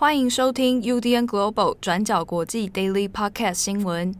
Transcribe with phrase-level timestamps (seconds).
[0.00, 4.14] 欢迎收听 UDN Global 转角国际 Daily Podcast 新闻。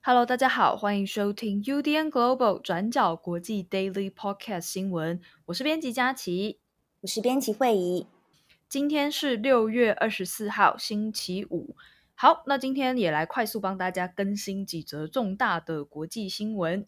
[0.00, 5.20] Hello，大家好，欢迎收听 UDN Global 转角国际 Daily Podcast 新闻。
[5.44, 6.56] 我是编辑佳琪，
[7.02, 8.06] 我是编辑慧仪。
[8.70, 11.76] 今天是六月二十四号，星期五。
[12.18, 16.86] 好，那今天也来快速帮大家更新几则重大的国际新闻。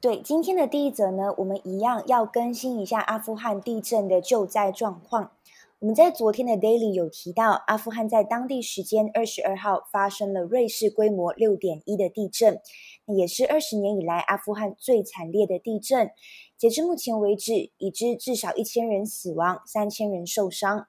[0.00, 5.32] 对，今天的第一则呢，我们一样要更新一下阿富汗地震的救灾状况。
[5.80, 12.60] 我们在昨天的 Daily 有提到，阿富汗在当地时间二十二号发生了瑞士规模六点一的地震，
[13.06, 16.12] 也是二十年以来阿富汗最惨烈的地震。
[16.56, 20.86] 截至目前为止，已知至少一千人死亡，三千人受伤。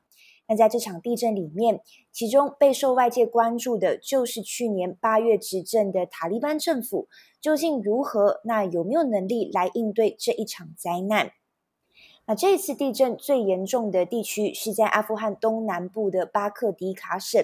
[0.51, 1.79] 那在这场地震里面，
[2.11, 7.07] 其中备受外界关注的就是去年八月执政的塔利班政府
[7.39, 8.41] 究竟如何？
[8.43, 11.31] 那有没有能力来应对这一场灾难？
[12.25, 17.41] 那这次地震最严重的地区是在阿富汗东南部的巴克迪卡省。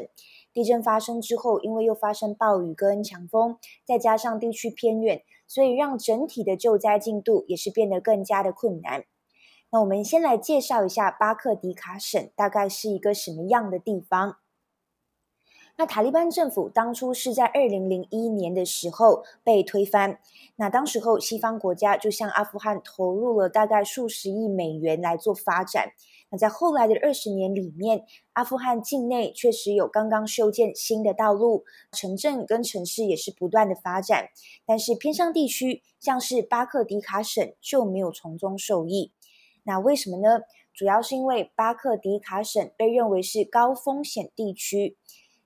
[0.52, 9.06] 地震发生之后，因为又发生暴雨跟强风，再加上地区偏远，所以让整体的救灾进度也是变得更加的困难。
[9.70, 14.38] 那我们先来介绍一下巴克迪卡省大概是一个什么样的地方。
[15.80, 20.20] 那塔利班政府当初是在二零零一年的时候被推翻。
[20.56, 25.92] 那当时候西方国家就向阿富汗投入了大概数十亿美元来做发展。
[26.32, 34.30] 那在后来的二十年里面，阿富汗境内确实有刚刚修建新的道路，城镇跟城市也是不断的发展。
[34.66, 39.14] 但是偏乡地区像是巴克迪卡省就没有从中受益。
[39.68, 40.40] 那为什么呢？
[40.74, 44.96] 主要是因为巴克迪卡省被认为是高风险地区。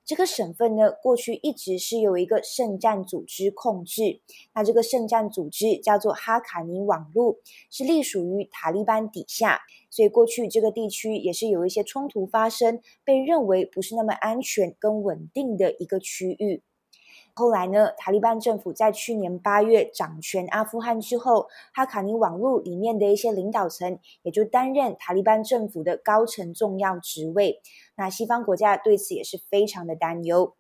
[0.06, 4.22] 这个省份呢，过去一直是由一个圣战组织控制。
[4.54, 7.38] 那这个圣战组织叫做哈卡尼网络，
[7.72, 9.62] 是隶属于塔利班底下。
[9.90, 16.62] 所以过去这个地区也是有一些冲突发生，被认为不是那么安全跟稳定的一个区域。
[17.42, 27.60] 后来呢，塔利班政府在去年八月掌权阿富汗之后，哈卡尼网络里面的一些领导层也就担任塔利班政府的高层重要职位。
[27.96, 30.54] 那西方国家对此也是非常的担忧。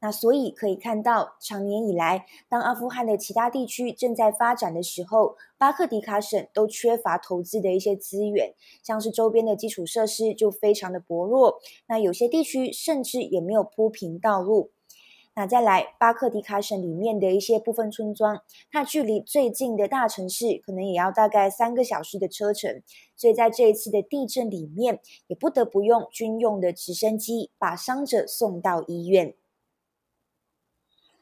[0.00, 11.60] 那所以可以看到，长年以来，当阿富汗的其他地区正在发展的时候，巴克迪卡省都缺乏投资的一些资源，像是周边的基础设施就非常的薄弱。
[11.86, 14.70] 那有些地区甚至也没有铺平道路。
[15.34, 22.82] 那再来，巴克迪卡省里面的一些部分村庄，它距离最近的大城市可能也要大概三个小时的车程，
[23.16, 29.34] 所以在这一次的地震里面，也不得不用军用的直升机把伤者送到医院。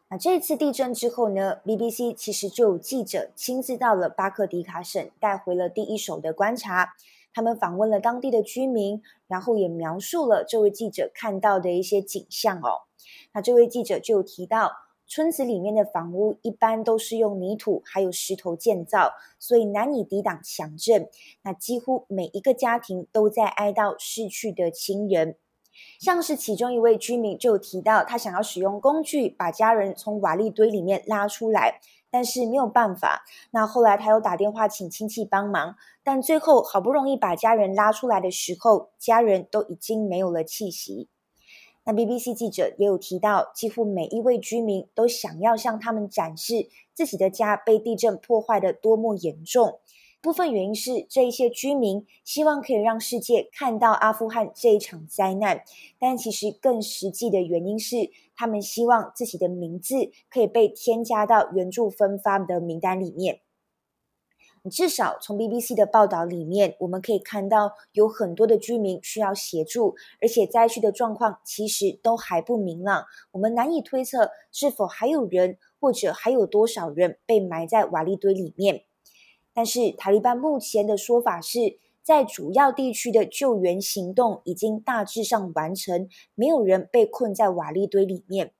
[0.08, 6.94] 那这次地震之后呢，BBC 其实就有记者亲自到了巴克迪卡省，带回了第一手的观察。
[7.32, 12.89] 他们访问了当地的居民，然后也描述了这位记者看到的一些景象哦。
[13.32, 14.72] 那这位记者就提到，
[15.06, 21.08] 村子里面的房屋一般都是用泥土还有石头建造，所以难以抵挡强震。
[21.42, 25.36] 那几乎每一个家庭都在哀悼逝去的亲人。
[25.98, 31.80] 像是其中一位居民就提到，他想要使用工具把家人从瓦砾堆里面拉出来，
[32.10, 33.24] 但是没有办法。
[33.52, 41.08] 那后来他又打电话请亲戚帮忙，但最后好不容易把家人拉出来的时候，家人都已经没有了气息。
[41.90, 49.80] 那 BBC 记者也有提到，几乎每一位居民都想要向他们展示自己的家被地震破坏的多么严重。
[50.20, 55.64] 部分原因是这一些居民希望可以让世界看到阿富汗这一场灾难，
[55.98, 63.40] 但其实更实际的原因是，他们希望自己的名字可以被添加到援助分发的名单里面。
[64.68, 73.06] 至少从 BBC 的报道里面，我们可以看到有很多的居民需要协助，而且灾区的状况其实都还不明朗。
[73.30, 78.84] 我们难以推测是否还有人，或者还有多少人被埋在瓦砾堆里面。
[79.54, 88.52] 但是塔利班目前的说法是，在主要地区的救援行动已经大致上完成，没有人被困在瓦砾堆里面。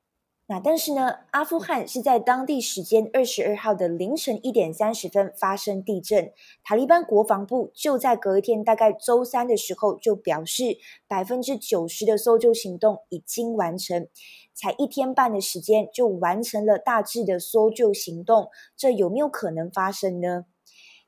[0.50, 6.32] 那但是呢，阿富汗是在当地时间二十二号的凌晨一点三十分发生地震。
[6.64, 10.76] 塔利班国防部就在隔一天，大概周三的时候就表示，
[11.06, 14.08] 百分之九十的搜救行动已经完成，
[14.52, 20.46] 才一天半的时间就完成了大致的搜救行动，这有没有可能发生呢？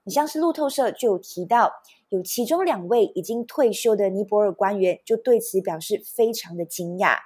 [0.04, 1.72] 你像是路透社就有提到，
[2.10, 7.16] 有其中两位已经退休的尼泊尔官员就对此表示非常的惊讶。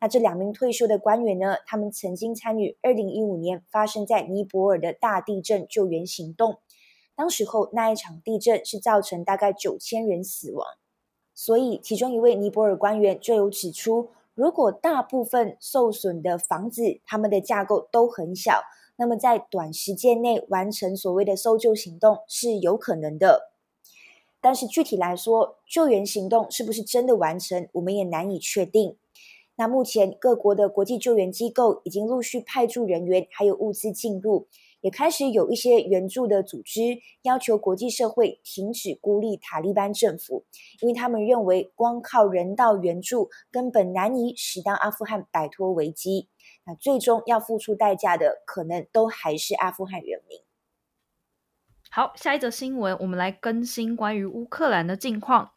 [0.00, 6.58] 那这两名退休的官员呢，他们曾经参与二零一五年发生在尼泊尔的大地震救援行动。
[7.14, 10.66] 当时候那一场地震是造成大概九千人死亡，
[11.34, 18.62] 所以其中一位尼泊尔官员就有指出，如果大部分受损的房子，他们的架构都很小，
[18.96, 23.50] 那么在短时间内完成所谓的搜救行动是有可能的。
[24.40, 28.96] 但是具体来说，救援行动是不是真的完成，我们也难以确定。
[29.60, 34.48] 那目前各国的国际救援机构已经陆续派驻人员，还有物资进入。
[34.80, 36.80] 也开始有一些援助的组织
[37.24, 40.46] 要求国际社会停止孤立塔利班政府，
[40.80, 46.30] 因为他们认为光靠人道援助根本难以使得阿富汗摆脱危机。
[46.64, 50.40] 那最终要付出代价的，可能都还是阿富汗人民。
[51.90, 55.50] 好，下一则新闻，我们来更新关于乌克兰的近况。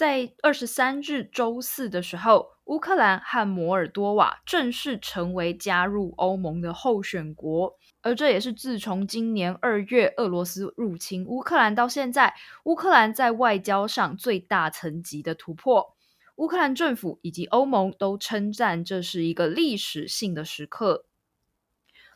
[0.00, 7.76] 在二十三日周四的时候，乌克兰和摩尔多瓦正式成为加入欧盟的候选国。
[8.00, 15.94] 而这也是自从今年二月俄罗斯入侵乌克兰到现在，乌克兰在外交上最大层级的突破。
[16.36, 21.04] 乌克兰政府以及欧盟都称赞这是一个历史性的时刻。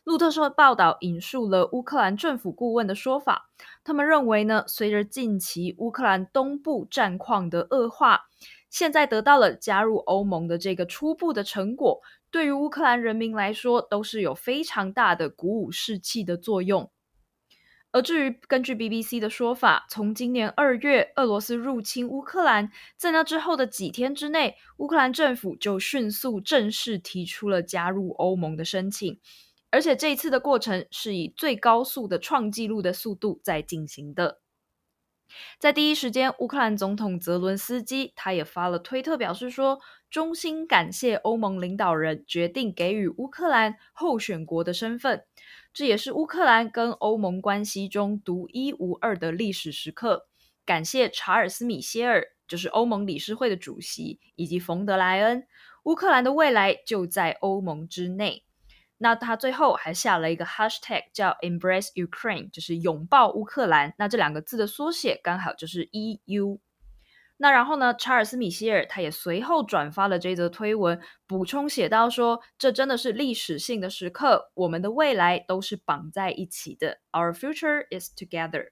[0.04, 3.48] 路透社报道引述了乌克兰政府顾问的说法，
[3.82, 8.26] 他们认为呢，随着近期乌克兰东部战况的恶化，
[8.68, 12.02] 现在得到了加入欧盟的这个初步的成果。
[12.30, 16.90] 对于乌克兰人民来说，都是有非常大的鼓舞士气的作用。
[17.90, 29.20] 而至于根据 BBC 的说法，从今年二月俄罗斯入侵乌克兰，在那之后的几天之内，乌克兰政府就迅速正式提出了加入欧盟的申请，
[29.74, 34.38] 而且这一次的过程是以最高速的创纪录的速度在进行的。
[35.58, 45.24] 在第一时间，乌克兰总统泽伦斯基他也发了推特，表示说：“衷心感谢欧盟领导人决定给予乌克兰候选国的身份，
[45.72, 50.28] 这也是乌克兰跟欧盟关系中独一无二的历史时刻。
[50.64, 55.44] 感谢查尔斯·米歇尔，就是欧盟理事会的主席，以及冯德莱恩。
[55.82, 58.43] 乌克兰的未来就在欧盟之内。”
[59.04, 63.92] 那他最后还下了一个 hashtag 叫 Embrace Ukraine，就是拥抱乌克兰。
[63.98, 66.58] 那这两个字的缩写刚好就是 EU。
[67.36, 77.00] 那然后呢，查尔斯·米歇尔他也随后转发了这则推文，补充写道说：“这真的是历史性的时刻，我们的未来都是绑在一起的。
[77.12, 78.68] Our future is together。”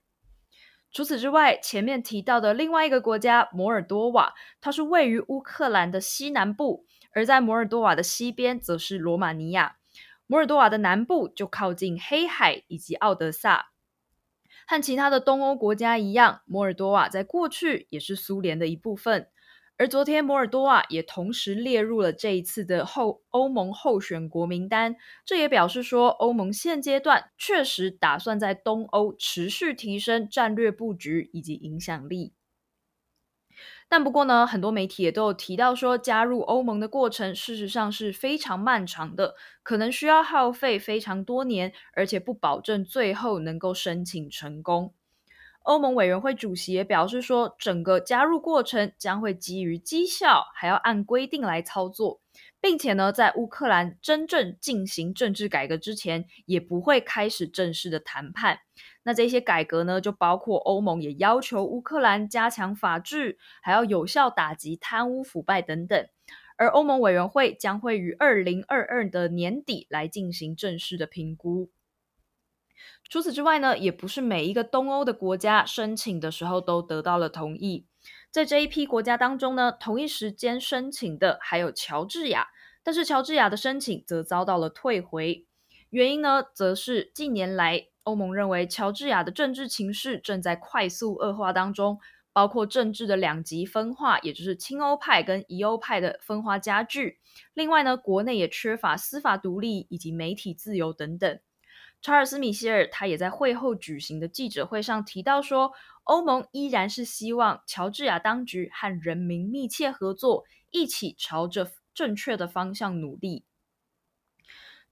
[0.93, 4.32] 除此之外，前面提到的另外一个国家摩尔多瓦，
[4.62, 9.76] 它是位于乌克兰的西南部，而在摩尔多瓦的西边则是罗马尼亚。
[10.32, 13.67] 摩尔多瓦的南部就靠近黑海以及奥德萨，
[14.67, 19.29] 和其他的东欧国家一样，摩尔多瓦在过去也是苏联的一部分。
[19.76, 24.96] 而昨天，摩尔多瓦也同时列入了这一次的后欧盟候选国名单。
[25.26, 32.32] 这也表示说，欧盟现阶段确实打算在东欧持续提升战略布局以及影响力。
[33.93, 44.94] 但不过呢，很多媒体也都有提到说，加入欧盟的过程事实上是非常漫长的，可能需要耗费非常多年，而且不保证最后能够申请成功。
[45.65, 52.23] 欧盟委员会主席也表示说，整个加入过程将会基于绩效，还要按规定来操作，
[52.62, 58.61] 并且呢，在乌克兰真正进行政治改革之前，也不会开始正式的谈判。
[59.04, 66.06] 那这些改革呢，就包括欧盟也要求乌克兰加强法治，还要有效打击贪污腐败等等。
[66.56, 71.71] 而欧盟委员会将会于二零二二的年底来进行正式的评估。
[73.09, 77.87] 除此之外呢，也不是每一个东欧的国家申请的时候都得到了同意。
[78.30, 82.49] 在这一批国家当中呢，同一时间申请的还有乔治亚，
[82.85, 85.47] 但是乔治亚的申请则遭到了退回。
[85.90, 87.88] 原因呢，则是近年来。
[88.04, 91.99] 欧盟认为，乔治亚的政治情势正在快速恶化当中，
[92.32, 97.18] 包括政治的两极分化，也就是亲欧派跟疑欧派的分化加剧。
[97.54, 101.40] 另外呢，国内也缺乏司法独立以及媒体自由等等。
[102.00, 113.44] 查尔斯·米歇尔他也在会后举行的记者会上提到说，欧盟依然是希望乔治亚当局和人民密切合作，一起朝着正确的方向努力。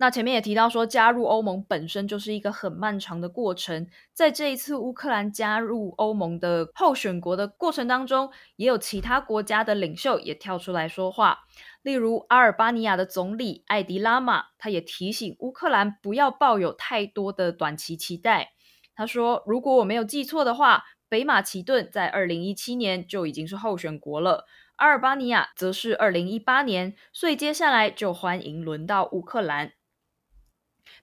[0.00, 3.86] 那前面也提到说，加入欧盟本身就是一个很漫长的过程。
[4.14, 11.40] 在这一次乌克兰加入欧盟的候选国的过程当中，也有其他国家的领袖也跳出来说话。
[11.82, 18.52] 例如，阿尔巴尼亚的总理艾迪拉玛，他也提醒乌克兰不要抱有太多的短期期待。
[18.94, 29.72] 他说：“如果我没有记错的话，北马其顿在二零一七年就已经是候选国了。”阿尔巴尼亚则是二零一八年，所以接下来就欢迎轮到乌克兰。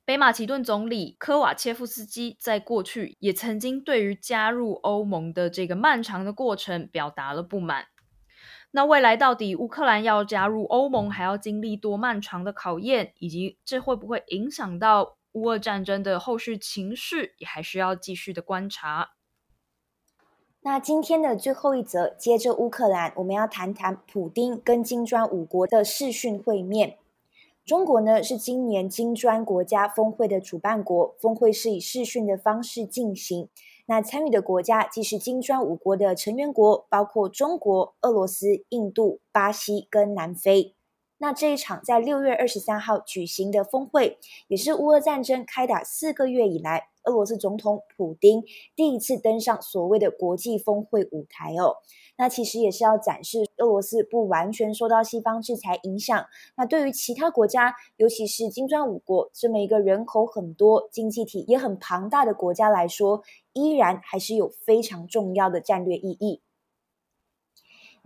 [0.07, 7.87] 北马其顿总理科瓦切夫斯基在过去也曾经对于加入欧盟的这个漫长的过程表达了不满。
[8.71, 19.09] 那未来到底乌克兰要加入欧盟还要经历多漫长的考验，以及这会不会影响到乌俄战争的后续情势，也还需要继续的观察。
[20.61, 26.97] 那今天的最后一则，接着乌克兰，我们要谈谈普丁跟金砖五国的视讯会面。
[27.67, 33.49] 中国呢是今年金砖国家峰会的主办国，峰会是以视讯的方式进行。
[33.87, 40.76] 那参与的国家既是金砖五国的成员国，包括中国、俄罗斯、印度、巴西跟南非。
[41.19, 48.43] 那这一场在六月二十三号举行的峰会，也是乌俄战争开打四个月以来，俄罗斯总统普丁
[48.75, 51.77] 第一次登上所谓的国际峰会舞台哦，
[52.17, 56.25] 那其实也是要展示俄罗斯不完全受到西方制裁影响。
[56.55, 66.41] 那对于其他国家，尤其是金砖五国这么一个人口很多、经济体也很庞大的国家来说，依然还是有非常重要的战略意义。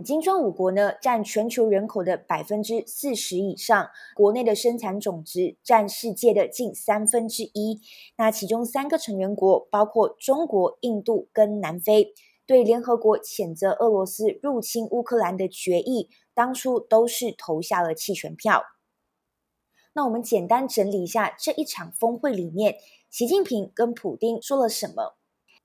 [0.03, 7.79] 金砖五国呢，占全球人口的百分之四十以上，国内的生产总值占世界的近三分之一。
[8.17, 12.13] 那其中三个成员国，包括中国、印度跟南非，
[12.46, 18.63] 对联合国谴责俄罗斯入侵乌克兰的决议，当初都是投下了弃权票。
[19.93, 22.77] 那我们简单整理一下这一场峰会里面，
[23.10, 25.17] 习近平跟普丁说了什么？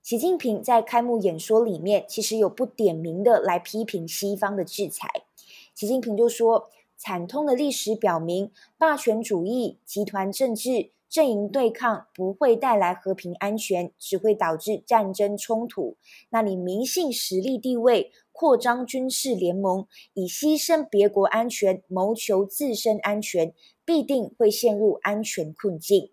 [0.06, 5.08] 习近平在开幕演说里面，其实有不点名的来批评西方的制裁。
[5.74, 15.96] 习近平就说：“惨痛的历史表明，霸权主义、集团政治、阵营对抗不会带来和平安全，只会导致战争冲突。
[16.30, 23.52] 那你迷信实力地位，扩张军事联盟，以牺牲别国安全谋求自身安全，
[23.84, 26.10] 必定会陷入安全困境。”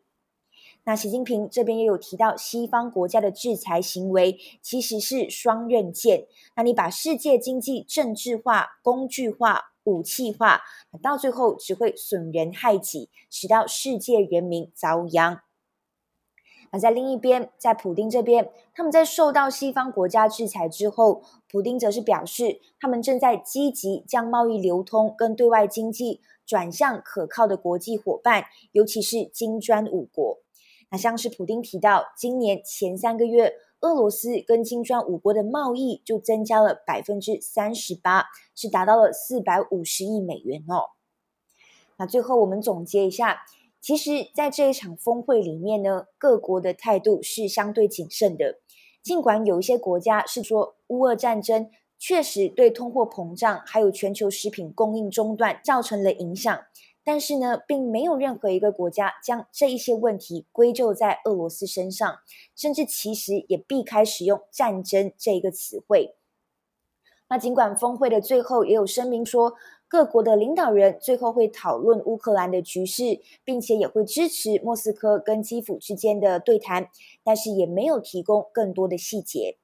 [0.86, 6.28] 那习近平这边也有提到，西方国家的制裁行为其实是双刃剑。
[6.58, 10.62] 那你把世界经济政治化、工具化、武器化，
[11.02, 15.42] 到最后只会损人害己，使到世界人民遭殃。
[16.74, 30.43] 那在另一边，在普丁这边，他们在受到西方国家制裁之后，普丁则是表示，他们正在积极将贸易流通跟对外经济转向可靠的国际伙伴，尤其是金砖五国。
[30.94, 40.92] 那像是普丁提到，今年前三个月，俄罗斯跟金砖五国的贸易就增加了百分之三十八，是达到了四百五十亿美元哦。
[41.98, 43.42] 那最后我们总结一下，
[43.82, 48.60] 其实在这一场峰会里面呢，各国的态度是相对谨慎的。
[49.02, 56.56] 尽管有一些国家是说乌俄战争确实对通货膨胀还有全球食品供应中断造成了影响。
[57.06, 62.20] 但是呢，并没有任何一个国家将这一些问题归咎在俄罗斯身上，
[62.56, 66.16] 甚至其实也避开使用“战争”这一个词汇。
[67.30, 69.54] 那尽管峰会的最后也有声明说，
[69.88, 76.90] 各国的领导人最后会讨论乌克兰的局势，并且也会支持莫斯科跟基辅之间的对谈，
[77.24, 79.58] 但是也没有提供更多的细节。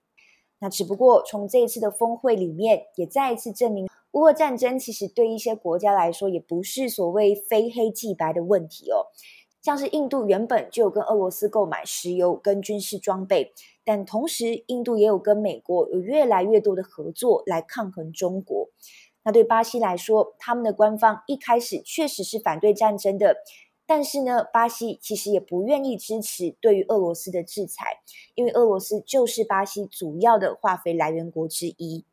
[0.60, 3.88] 那只不过从这一次的峰会里面，也再一次证明。
[4.11, 9.05] 乌俄战争其实对一些国家来说也不是所谓非黑即白的问题哦，
[9.61, 13.53] 像是印度原本就有跟俄罗斯购买石油跟军事装备，
[13.85, 18.69] 但同时印度也有跟美国有越来越多的合作来抗衡中国。
[19.23, 23.35] 那对巴西来说，他们的官方一开始确实是反对战争的，
[23.85, 27.99] 但是呢，巴西其实也不愿意支持对于俄罗斯的制裁，
[28.33, 32.05] 因为俄罗斯就是巴西主要的化肥来源国之一。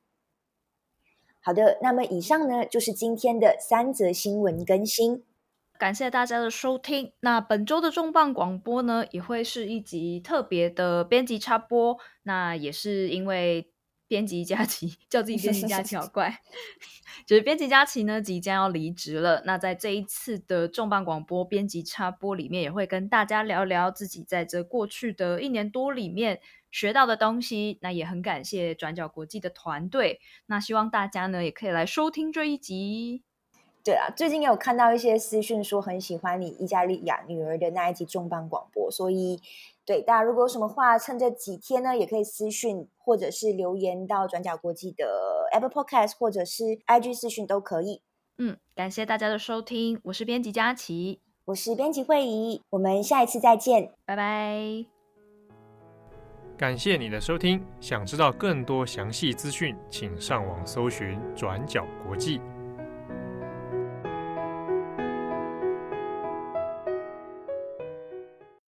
[1.46, 5.22] 好的，那么以上呢就是今天的三则新闻更新，
[5.78, 7.12] 感谢大家的收听。
[7.20, 11.96] 那本周的重磅广播呢，也会是一集特别的编辑插播。
[12.24, 13.70] 那也是因为
[14.08, 16.40] 编辑佳琪叫自己编辑佳琪好怪，
[17.24, 19.44] 就是编辑佳琪呢即将要离职了。
[19.46, 26.40] 那在这一次的重磅广播编辑插播里面，也会跟大家聊聊自己在这过去的一年多里面。
[26.76, 30.20] 学到的东西，那也很感谢转角国际的团队。
[30.44, 33.22] 那希望大家呢也可以来收听这一集。
[33.82, 39.40] 对啊，最近也有看到一些私讯说很喜欢你意大利亚女儿的那一集重磅广播，所以
[39.86, 48.02] 对大家如果有什么话，趁这几天呢也可以私讯或者是留言到转角国际的 Apple Podcast 或者是 IG 私讯都可以。
[48.36, 54.95] 嗯，感谢大家的收听，我是编辑佳琪，我是编辑慧仪，我们下一次再见，拜拜。
[56.56, 57.62] 感谢你的收听。
[57.80, 62.40] 想知道更多详细资讯，请上网搜寻“转角国际”。